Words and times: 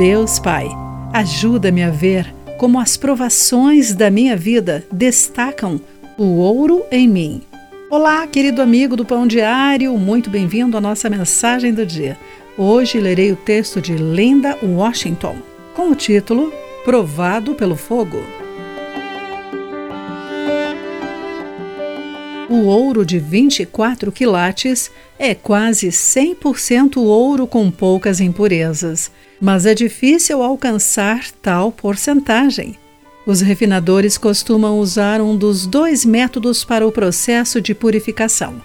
Deus 0.00 0.38
Pai, 0.38 0.66
ajuda-me 1.12 1.82
a 1.82 1.90
ver 1.90 2.34
como 2.56 2.80
as 2.80 2.96
provações 2.96 3.94
da 3.94 4.08
minha 4.10 4.34
vida 4.34 4.82
destacam 4.90 5.78
o 6.16 6.38
ouro 6.38 6.82
em 6.90 7.06
mim. 7.06 7.42
Olá, 7.90 8.26
querido 8.26 8.62
amigo 8.62 8.96
do 8.96 9.04
Pão 9.04 9.26
Diário, 9.26 9.92
muito 9.98 10.30
bem-vindo 10.30 10.74
à 10.74 10.80
nossa 10.80 11.10
mensagem 11.10 11.74
do 11.74 11.84
dia. 11.84 12.16
Hoje 12.56 12.98
lerei 12.98 13.30
o 13.30 13.36
texto 13.36 13.78
de 13.78 13.92
Linda 13.92 14.56
Washington 14.62 15.36
com 15.76 15.90
o 15.90 15.94
título 15.94 16.50
Provado 16.82 17.54
pelo 17.54 17.76
Fogo. 17.76 18.24
O 22.48 22.64
ouro 22.64 23.04
de 23.04 23.18
24 23.18 24.10
quilates 24.10 24.90
é 25.18 25.34
quase 25.34 25.88
100% 25.88 26.96
ouro 26.96 27.46
com 27.46 27.70
poucas 27.70 28.18
impurezas, 28.18 29.10
mas 29.40 29.64
é 29.64 29.74
difícil 29.74 30.42
alcançar 30.42 31.30
tal 31.42 31.72
porcentagem. 31.72 32.76
Os 33.26 33.40
refinadores 33.40 34.16
costumam 34.18 34.78
usar 34.78 35.20
um 35.20 35.36
dos 35.36 35.66
dois 35.66 36.04
métodos 36.04 36.64
para 36.64 36.86
o 36.86 36.92
processo 36.92 37.60
de 37.60 37.74
purificação. 37.74 38.62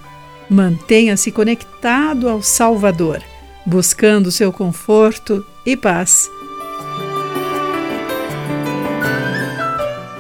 Mantenha-se 0.49 1.33
conectado 1.33 2.29
ao 2.29 2.43
Salvador, 2.43 3.23
buscando 3.65 4.31
seu 4.31 4.53
conforto 4.53 5.45
e 5.65 5.77
paz. 5.77 6.29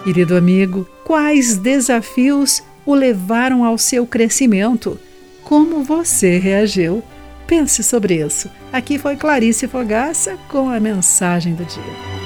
Querido 0.02 0.36
amigo, 0.36 0.88
quais 1.04 1.58
desafios 1.58 2.62
o 2.86 2.94
levaram 2.94 3.64
ao 3.64 3.76
seu 3.76 4.06
crescimento. 4.06 4.98
Como 5.44 5.84
você 5.84 6.38
reagiu? 6.38 7.02
Pense 7.46 7.82
sobre 7.82 8.24
isso. 8.24 8.50
Aqui 8.72 8.98
foi 8.98 9.16
Clarice 9.16 9.68
Fogaça 9.68 10.38
com 10.48 10.68
a 10.68 10.80
mensagem 10.80 11.54
do 11.54 11.64
dia. 11.64 12.21